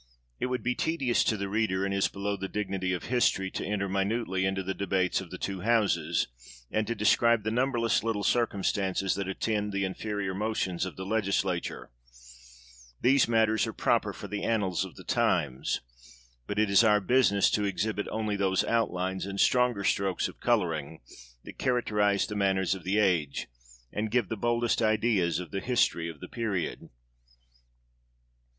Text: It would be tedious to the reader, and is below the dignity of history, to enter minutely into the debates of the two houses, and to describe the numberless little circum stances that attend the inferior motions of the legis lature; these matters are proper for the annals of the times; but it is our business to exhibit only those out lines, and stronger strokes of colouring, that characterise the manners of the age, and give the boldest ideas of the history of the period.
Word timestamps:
It 0.39 0.47
would 0.47 0.63
be 0.63 0.73
tedious 0.73 1.23
to 1.25 1.37
the 1.37 1.47
reader, 1.47 1.85
and 1.85 1.93
is 1.93 2.07
below 2.07 2.35
the 2.35 2.47
dignity 2.47 2.91
of 2.91 3.03
history, 3.03 3.51
to 3.51 3.63
enter 3.63 3.87
minutely 3.87 4.45
into 4.45 4.63
the 4.63 4.73
debates 4.73 5.21
of 5.21 5.29
the 5.29 5.37
two 5.37 5.59
houses, 5.61 6.25
and 6.71 6.87
to 6.87 6.95
describe 6.95 7.43
the 7.43 7.51
numberless 7.51 8.03
little 8.03 8.23
circum 8.23 8.63
stances 8.63 9.13
that 9.13 9.27
attend 9.27 9.71
the 9.71 9.83
inferior 9.85 10.33
motions 10.33 10.87
of 10.87 10.95
the 10.95 11.05
legis 11.05 11.43
lature; 11.43 11.89
these 12.99 13.27
matters 13.27 13.67
are 13.67 13.73
proper 13.73 14.11
for 14.11 14.27
the 14.27 14.41
annals 14.41 14.83
of 14.83 14.95
the 14.95 15.03
times; 15.03 15.81
but 16.47 16.57
it 16.57 16.71
is 16.71 16.83
our 16.83 16.99
business 16.99 17.51
to 17.51 17.65
exhibit 17.65 18.07
only 18.07 18.35
those 18.35 18.63
out 18.63 18.89
lines, 18.89 19.27
and 19.27 19.39
stronger 19.39 19.83
strokes 19.83 20.27
of 20.27 20.39
colouring, 20.39 20.99
that 21.43 21.59
characterise 21.59 22.25
the 22.25 22.33
manners 22.35 22.73
of 22.73 22.83
the 22.83 22.97
age, 22.97 23.45
and 23.93 24.09
give 24.09 24.29
the 24.29 24.35
boldest 24.35 24.81
ideas 24.81 25.39
of 25.39 25.51
the 25.51 25.61
history 25.61 26.09
of 26.09 26.21
the 26.21 26.27
period. 26.27 26.89